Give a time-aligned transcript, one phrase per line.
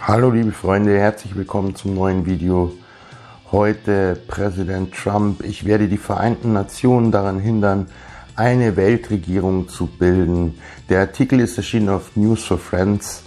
[0.00, 2.72] Hallo liebe Freunde, herzlich willkommen zum neuen Video.
[3.50, 5.44] Heute Präsident Trump.
[5.44, 7.88] Ich werde die Vereinten Nationen daran hindern,
[8.36, 10.54] eine Weltregierung zu bilden.
[10.88, 13.24] Der Artikel ist erschienen auf News for Friends.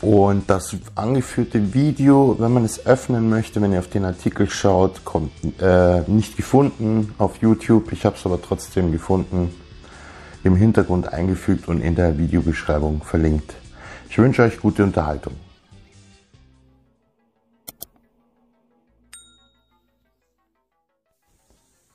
[0.00, 5.04] Und das angeführte Video, wenn man es öffnen möchte, wenn ihr auf den Artikel schaut,
[5.04, 5.30] kommt
[5.60, 7.92] äh, nicht gefunden auf YouTube.
[7.92, 9.54] Ich habe es aber trotzdem gefunden,
[10.42, 13.54] im Hintergrund eingefügt und in der Videobeschreibung verlinkt.
[14.08, 15.34] Ich wünsche euch gute Unterhaltung.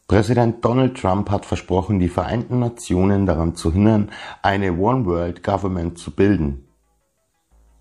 [0.08, 5.98] Präsident Donald Trump hat versprochen, die Vereinten Nationen daran zu hindern, eine One World Government
[5.98, 6.68] zu bilden.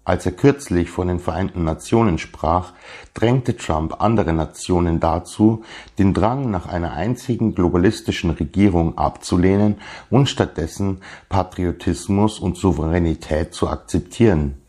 [0.05, 2.73] Als er kürzlich von den Vereinten Nationen sprach,
[3.15, 5.63] drängte Trump andere Nationen dazu,
[5.99, 9.77] den Drang nach einer einzigen globalistischen Regierung abzulehnen
[10.11, 14.62] und stattdessen Patriotismus und Souveränität zu akzeptieren.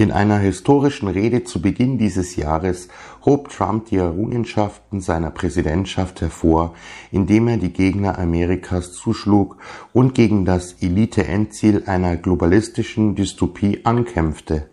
[0.00, 2.88] In einer historischen Rede zu Beginn dieses Jahres
[3.26, 6.72] hob Trump die Errungenschaften seiner Präsidentschaft hervor,
[7.12, 9.58] indem er die Gegner Amerikas zuschlug
[9.92, 14.70] und gegen das Elite-Endziel einer globalistischen Dystopie ankämpfte.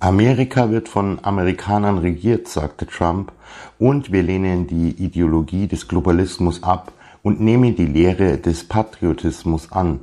[0.00, 3.32] Amerika wird von Amerikanern regiert, sagte Trump,
[3.78, 10.00] und wir lehnen die Ideologie des Globalismus ab und nehmen die Lehre des Patriotismus an.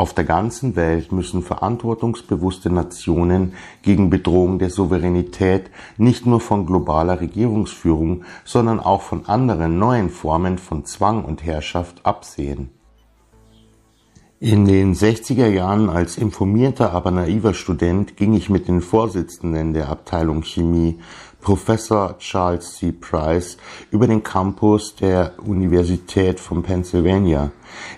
[0.00, 7.20] Auf der ganzen Welt müssen verantwortungsbewusste Nationen gegen Bedrohung der Souveränität nicht nur von globaler
[7.20, 12.70] Regierungsführung, sondern auch von anderen neuen Formen von Zwang und Herrschaft absehen.
[14.38, 19.90] In den 60er Jahren als informierter, aber naiver Student ging ich mit den Vorsitzenden der
[19.90, 20.98] Abteilung Chemie
[21.40, 22.92] Professor Charles C.
[22.92, 23.56] Price
[23.90, 27.50] über den Campus der Universität von Pennsylvania.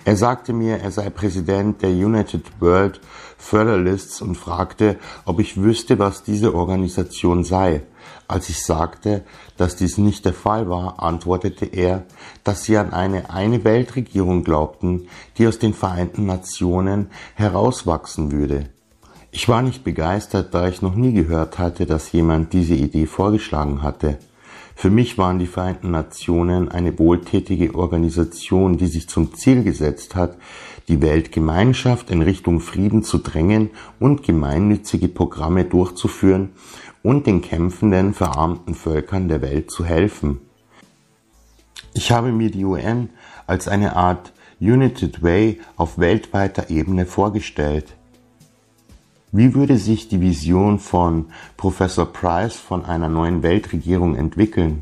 [0.05, 3.01] Er sagte mir, er sei Präsident der United World
[3.37, 7.83] Federalists und fragte, ob ich wüsste, was diese Organisation sei.
[8.27, 9.25] Als ich sagte,
[9.57, 12.05] dass dies nicht der Fall war, antwortete er,
[12.43, 18.69] dass sie an eine eine Weltregierung glaubten, die aus den Vereinten Nationen herauswachsen würde.
[19.35, 23.81] Ich war nicht begeistert, da ich noch nie gehört hatte, dass jemand diese Idee vorgeschlagen
[23.81, 24.19] hatte.
[24.75, 30.37] Für mich waren die Vereinten Nationen eine wohltätige Organisation, die sich zum Ziel gesetzt hat,
[30.87, 36.51] die Weltgemeinschaft in Richtung Frieden zu drängen und gemeinnützige Programme durchzuführen
[37.01, 40.41] und den kämpfenden, verarmten Völkern der Welt zu helfen.
[41.95, 43.09] Ich habe mir die UN
[43.47, 47.95] als eine Art United Way auf weltweiter Ebene vorgestellt.
[49.35, 51.25] Wie würde sich die Vision von
[51.57, 54.81] Professor Price von einer neuen Weltregierung entwickeln?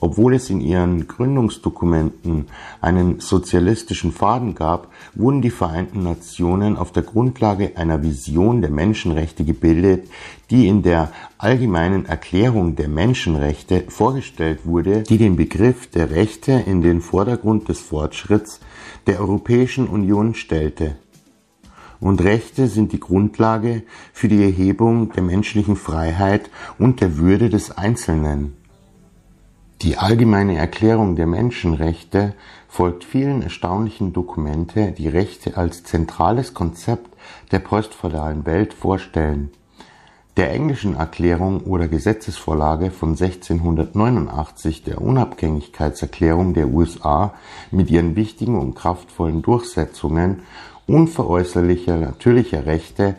[0.00, 2.46] Obwohl es in ihren Gründungsdokumenten
[2.80, 9.44] einen sozialistischen Faden gab, wurden die Vereinten Nationen auf der Grundlage einer Vision der Menschenrechte
[9.44, 10.08] gebildet,
[10.48, 16.80] die in der Allgemeinen Erklärung der Menschenrechte vorgestellt wurde, die den Begriff der Rechte in
[16.80, 18.60] den Vordergrund des Fortschritts
[19.06, 20.96] der Europäischen Union stellte
[22.04, 23.82] und Rechte sind die Grundlage
[24.12, 28.58] für die Erhebung der menschlichen Freiheit und der Würde des Einzelnen.
[29.80, 32.34] Die allgemeine Erklärung der Menschenrechte
[32.68, 37.08] folgt vielen erstaunlichen Dokumente, die Rechte als zentrales Konzept
[37.52, 39.50] der postfeudalen Welt vorstellen.
[40.36, 47.32] Der englischen Erklärung oder Gesetzesvorlage von 1689 der Unabhängigkeitserklärung der USA
[47.70, 50.42] mit ihren wichtigen und kraftvollen Durchsetzungen
[50.86, 53.16] unveräußerlicher natürlicher Rechte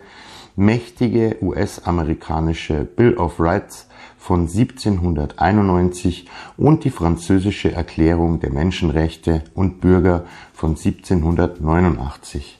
[0.56, 3.88] mächtige US-amerikanische Bill of Rights
[4.18, 6.28] von 1791
[6.58, 12.60] und die französische Erklärung der Menschenrechte und Bürger von 1789.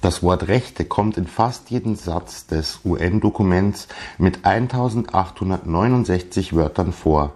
[0.00, 7.34] Das Wort Rechte kommt in fast jedem Satz des UN-Dokuments mit 1869 Wörtern vor.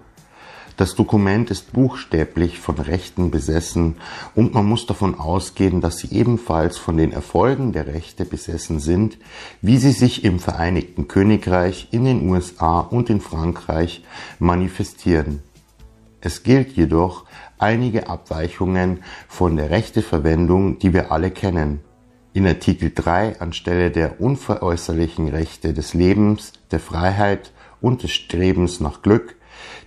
[0.77, 3.97] Das Dokument ist buchstäblich von Rechten besessen
[4.35, 9.19] und man muss davon ausgehen, dass sie ebenfalls von den Erfolgen der Rechte besessen sind,
[9.61, 14.03] wie sie sich im Vereinigten Königreich, in den USA und in Frankreich
[14.39, 15.43] manifestieren.
[16.23, 17.25] Es gilt jedoch
[17.59, 21.81] einige Abweichungen von der Rechteverwendung, die wir alle kennen.
[22.33, 27.53] In Artikel 3 anstelle der unveräußerlichen Rechte des Lebens, der Freiheit
[27.83, 29.37] und des Strebens nach Glück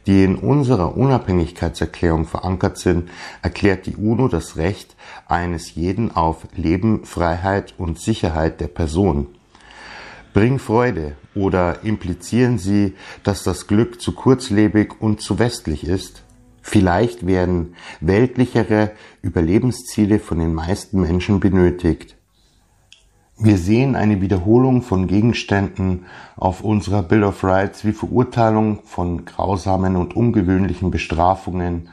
[0.07, 3.09] die in unserer Unabhängigkeitserklärung verankert sind,
[3.41, 4.95] erklärt die UNO das Recht
[5.27, 9.27] eines jeden auf Leben, Freiheit und Sicherheit der Person.
[10.33, 16.23] Bring Freude oder implizieren sie, dass das Glück zu kurzlebig und zu westlich ist?
[16.61, 18.91] Vielleicht werden weltlichere
[19.21, 22.14] Überlebensziele von den meisten Menschen benötigt.
[23.37, 26.05] Wir sehen eine Wiederholung von Gegenständen
[26.37, 31.89] auf unserer Bill of Rights wie Verurteilung von grausamen und ungewöhnlichen Bestrafungen,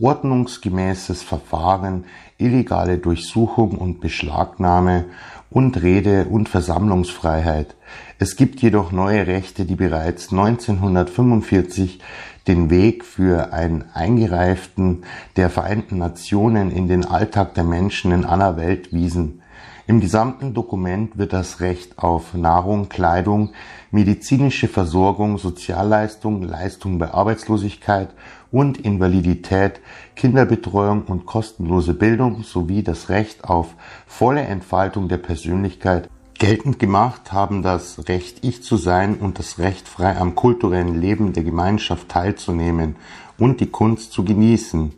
[0.00, 2.04] ordnungsgemäßes Verfahren,
[2.38, 5.06] illegale Durchsuchung und Beschlagnahme
[5.50, 7.74] und Rede- und Versammlungsfreiheit.
[8.20, 11.98] Es gibt jedoch neue Rechte, die bereits 1945
[12.46, 15.02] den Weg für einen eingereiften
[15.34, 19.42] der Vereinten Nationen in den Alltag der Menschen in aller Welt wiesen.
[19.88, 23.52] Im gesamten Dokument wird das Recht auf Nahrung, Kleidung,
[23.90, 28.10] medizinische Versorgung, Sozialleistung, Leistung bei Arbeitslosigkeit
[28.52, 29.80] und Invalidität,
[30.14, 33.68] Kinderbetreuung und kostenlose Bildung sowie das Recht auf
[34.06, 39.88] volle Entfaltung der Persönlichkeit geltend gemacht haben das Recht, ich zu sein und das Recht,
[39.88, 42.96] frei am kulturellen Leben der Gemeinschaft teilzunehmen
[43.38, 44.92] und die Kunst zu genießen.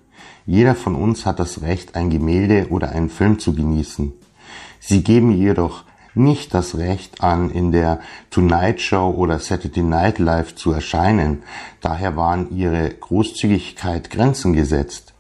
[0.47, 4.15] Jeder von uns hat das Recht, ein Gemälde oder einen Film zu genießen.
[4.81, 5.85] Sie geben jedoch
[6.15, 8.01] nicht das Recht an, in der
[8.31, 11.43] Tonight Show oder Saturday Night Live zu erscheinen.
[11.81, 15.15] Daher waren ihre Großzügigkeit Grenzen gesetzt.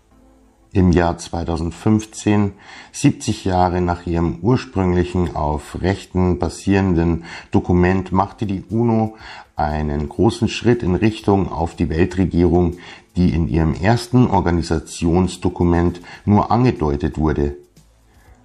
[0.72, 2.52] Im Jahr 2015,
[2.92, 9.16] 70 Jahre nach ihrem ursprünglichen auf Rechten basierenden Dokument, machte die UNO
[9.56, 12.76] einen großen Schritt in Richtung auf die Weltregierung,
[13.16, 17.56] die in ihrem ersten Organisationsdokument nur angedeutet wurde.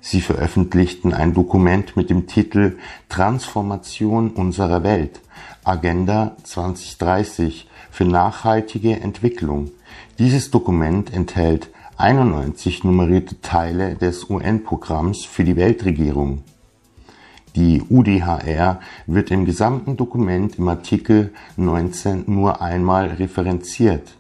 [0.08, 2.78] Sie veröffentlichten ein Dokument mit dem Titel
[3.10, 5.20] Transformation unserer Welt
[5.64, 9.72] Agenda 2030 für nachhaltige Entwicklung.
[10.20, 16.44] Dieses Dokument enthält 91 nummerierte Teile des UN-Programms für die Weltregierung.
[17.56, 24.16] Die UDHR wird im gesamten Dokument im Artikel 19 nur einmal referenziert.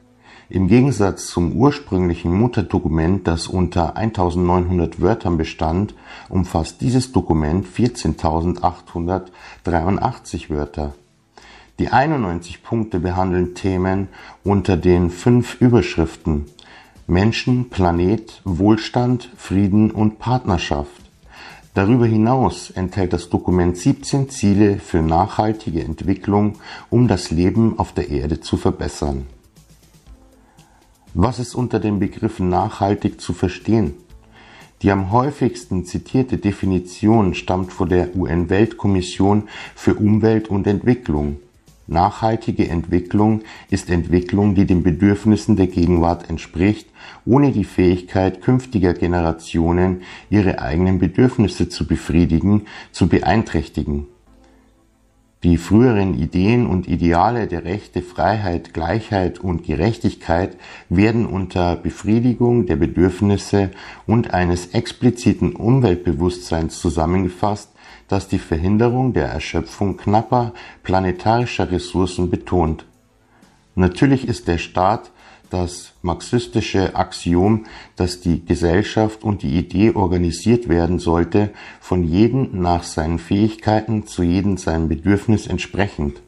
[0.47, 5.95] Im Gegensatz zum ursprünglichen Mutterdokument, das unter 1900 Wörtern bestand,
[6.29, 10.93] umfasst dieses Dokument 14.883 Wörter.
[11.79, 14.09] Die 91 Punkte behandeln Themen
[14.43, 16.45] unter den fünf Überschriften
[17.07, 21.01] Menschen, Planet, Wohlstand, Frieden und Partnerschaft.
[21.73, 26.59] Darüber hinaus enthält das Dokument 17 Ziele für nachhaltige Entwicklung,
[26.89, 29.25] um das Leben auf der Erde zu verbessern.
[31.17, 33.93] Was ist unter dem Begriff nachhaltig zu verstehen?
[34.81, 39.43] Die am häufigsten zitierte Definition stammt von der UN-Weltkommission
[39.75, 41.37] für Umwelt und Entwicklung.
[41.87, 46.89] Nachhaltige Entwicklung ist Entwicklung, die den Bedürfnissen der Gegenwart entspricht,
[47.25, 54.07] ohne die Fähigkeit künftiger Generationen, ihre eigenen Bedürfnisse zu befriedigen, zu beeinträchtigen.
[55.43, 60.57] Die früheren Ideen und Ideale der Rechte, Freiheit, Gleichheit und Gerechtigkeit
[60.89, 63.71] werden unter Befriedigung der Bedürfnisse
[64.07, 67.71] und eines expliziten Umweltbewusstseins zusammengefasst,
[68.07, 70.53] das die Verhinderung der Erschöpfung knapper
[70.83, 72.85] planetarischer Ressourcen betont.
[73.75, 75.11] Natürlich ist der Staat
[75.49, 77.65] das marxistische Axiom,
[77.97, 81.49] dass die Gesellschaft und die Idee organisiert werden sollte,
[81.81, 86.21] von jedem nach seinen Fähigkeiten, zu jedem seinem Bedürfnis entsprechend.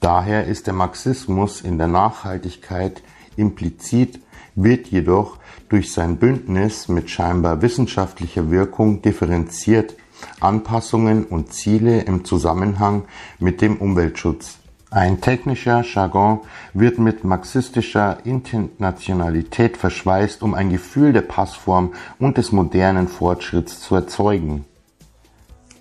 [0.00, 3.02] Daher ist der Marxismus in der Nachhaltigkeit
[3.36, 4.20] implizit,
[4.54, 5.38] wird jedoch
[5.68, 9.94] durch sein Bündnis mit scheinbar wissenschaftlicher Wirkung differenziert
[10.40, 13.04] Anpassungen und Ziele im Zusammenhang
[13.38, 14.59] mit dem Umweltschutz
[14.90, 16.40] ein technischer Jargon
[16.74, 23.94] wird mit marxistischer Internationalität verschweißt, um ein Gefühl der Passform und des modernen Fortschritts zu
[23.94, 24.64] erzeugen.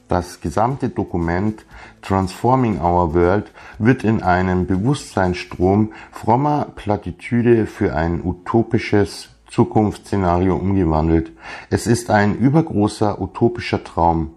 [0.08, 1.66] Das gesamte Dokument
[2.04, 11.32] Transforming Our World wird in einen Bewusstseinsstrom frommer Plattitüde für ein utopisches Zukunftsszenario umgewandelt.
[11.72, 14.36] Es ist ein übergroßer utopischer Traum.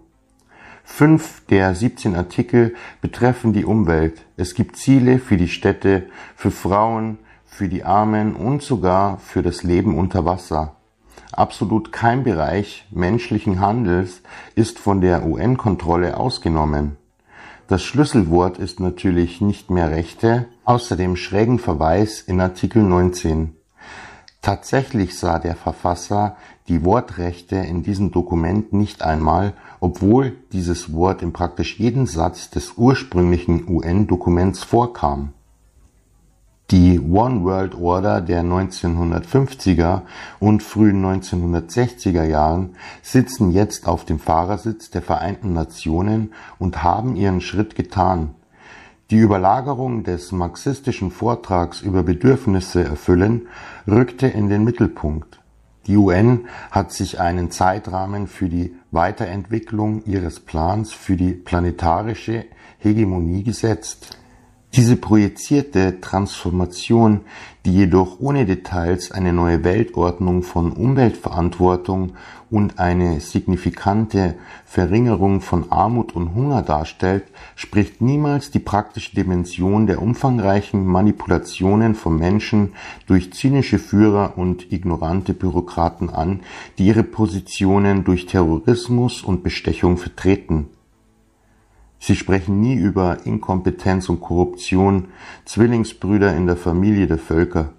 [0.83, 4.25] Fünf der 17 Artikel betreffen die Umwelt.
[4.37, 9.63] Es gibt Ziele für die Städte, für Frauen, für die Armen und sogar für das
[9.63, 10.75] Leben unter Wasser.
[11.31, 14.21] Absolut kein Bereich menschlichen Handels
[14.55, 16.97] ist von der UN-Kontrolle ausgenommen.
[17.67, 23.55] Das Schlüsselwort ist natürlich nicht mehr Rechte, außer dem schrägen Verweis in Artikel 19.
[24.43, 26.35] Tatsächlich sah der Verfasser
[26.67, 32.73] die Wortrechte in diesem Dokument nicht einmal, obwohl dieses Wort in praktisch jedem Satz des
[32.77, 35.33] ursprünglichen UN-Dokuments vorkam.
[36.71, 40.01] Die One World Order der 1950er
[40.39, 47.41] und frühen 1960er Jahren sitzen jetzt auf dem Fahrersitz der Vereinten Nationen und haben ihren
[47.41, 48.33] Schritt getan,
[49.11, 53.47] die Überlagerung des marxistischen Vortrags über Bedürfnisse erfüllen
[53.85, 55.42] rückte in den Mittelpunkt.
[55.87, 62.45] Die UN hat sich einen Zeitrahmen für die Weiterentwicklung ihres Plans für die planetarische
[62.79, 64.17] Hegemonie gesetzt.
[64.75, 67.21] Diese projizierte Transformation,
[67.63, 72.13] die jedoch ohne Details eine neue Weltordnung von Umweltverantwortung
[72.49, 74.33] und eine signifikante
[74.65, 77.25] Verringerung von Armut und Hunger darstellt,
[77.55, 82.73] spricht niemals die praktische Dimension der umfangreichen Manipulationen von Menschen
[83.05, 86.39] durch zynische Führer und ignorante Bürokraten an,
[86.79, 90.69] die ihre Positionen durch Terrorismus und Bestechung vertreten.
[92.05, 95.05] Sie sprechen nie über Inkompetenz und Korruption,
[95.45, 97.71] Zwillingsbrüder in der Familie der Völker.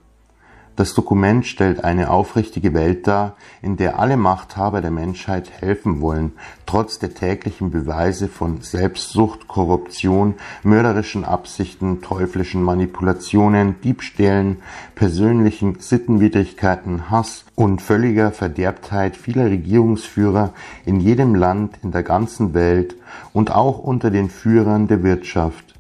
[0.76, 6.33] Das Dokument stellt eine aufrichtige Welt dar, in der alle Machthaber der Menschheit helfen wollen,
[6.66, 14.62] trotz der täglichen Beweise von Selbstsucht, Korruption, mörderischen Absichten, teuflischen Manipulationen, Diebstählen,
[14.97, 20.54] persönlichen Sittenwidrigkeiten, Hass und völliger Verderbtheit vieler Regierungsführer
[20.85, 22.97] in jedem Land in der ganzen Welt
[23.33, 25.74] und auch unter den Führern der Wirtschaft.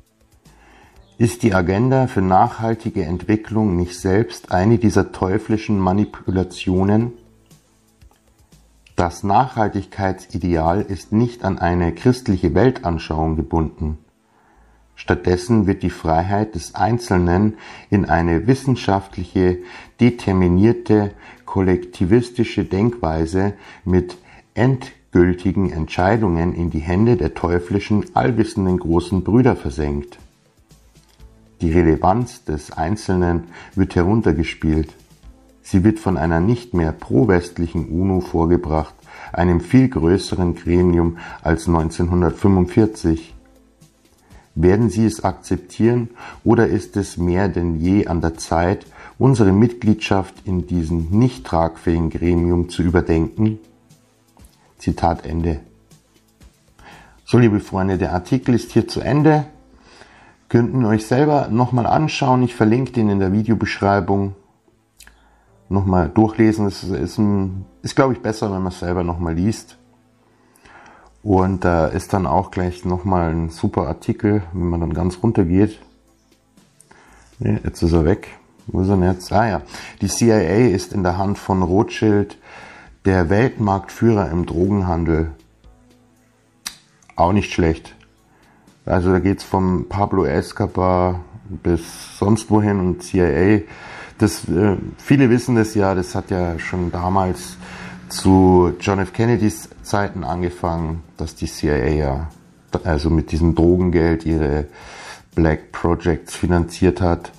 [1.16, 7.12] Ist die Agenda für nachhaltige Entwicklung nicht selbst eine dieser teuflischen Manipulationen?
[8.96, 13.98] Das Nachhaltigkeitsideal ist nicht an eine christliche Weltanschauung gebunden.
[14.96, 17.58] Stattdessen wird die Freiheit des Einzelnen
[17.90, 19.58] in eine wissenschaftliche,
[20.00, 21.12] determinierte,
[21.44, 23.54] kollektivistische Denkweise
[23.84, 24.18] mit
[24.54, 30.18] endgültigen Entscheidungen in die Hände der teuflischen, allwissenden großen Brüder versenkt.
[31.60, 33.44] Die Relevanz des Einzelnen
[33.74, 34.92] wird heruntergespielt.
[35.62, 38.94] Sie wird von einer nicht mehr pro-westlichen UNO vorgebracht,
[39.32, 43.34] einem viel größeren Gremium als 1945.
[44.56, 46.10] Werden Sie es akzeptieren
[46.44, 48.86] oder ist es mehr denn je an der Zeit,
[49.18, 53.58] unsere Mitgliedschaft in diesem nicht tragfähigen Gremium zu überdenken?
[54.78, 55.60] Zitat Ende.
[57.24, 59.46] So, liebe Freunde, der Artikel ist hier zu Ende
[60.54, 62.44] könnten euch selber nochmal anschauen.
[62.44, 64.36] Ich verlinke den in der Videobeschreibung.
[65.68, 66.68] Nochmal durchlesen.
[66.68, 69.78] Es ist, ein, ist glaube ich, besser, wenn man es selber nochmal liest.
[71.24, 75.18] Und da äh, ist dann auch gleich nochmal ein super Artikel, wenn man dann ganz
[75.24, 75.80] runter geht.
[77.40, 78.28] Nee, jetzt ist er weg.
[78.68, 79.32] Wo ist er denn jetzt?
[79.32, 79.62] Ah ja,
[80.02, 82.38] die CIA ist in der Hand von Rothschild
[83.06, 85.32] der Weltmarktführer im Drogenhandel.
[87.16, 87.96] Auch nicht schlecht.
[88.86, 93.62] Also da geht's vom Pablo Escobar bis sonst wohin und CIA.
[94.18, 97.56] Das, äh, viele wissen das ja, das hat ja schon damals
[98.08, 99.12] zu John F.
[99.12, 102.28] Kennedys Zeiten angefangen, dass die CIA ja
[102.84, 104.66] also mit diesem Drogengeld ihre
[105.34, 107.32] Black Projects finanziert hat.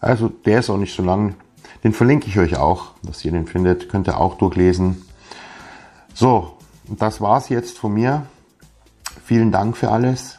[0.00, 1.34] Also der ist auch nicht so lang.
[1.82, 3.88] Den verlinke ich euch auch, dass ihr den findet.
[3.88, 5.04] Könnt ihr auch durchlesen.
[6.12, 6.58] So,
[6.88, 8.26] das war's jetzt von mir.
[9.24, 10.38] Vielen Dank für alles.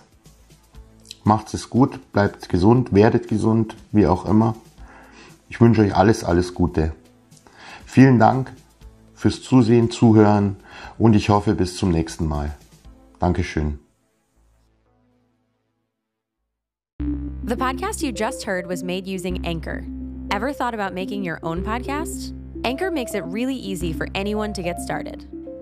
[1.23, 4.55] Macht es gut, bleibt gesund, werdet gesund, wie auch immer.
[5.49, 6.93] Ich wünsche euch alles, alles Gute.
[7.87, 8.53] Vielen Dank
[9.15, 10.57] fürs Zusehen, Zuhören
[10.99, 12.55] und ich hoffe bis zum nächsten Mal.
[13.19, 13.79] Dankeschön.
[17.47, 19.83] The podcast you just heard was made using Anchor.
[20.29, 22.33] Ever thought about making your own podcast?
[22.63, 25.25] Anchor makes it really easy for anyone to get started.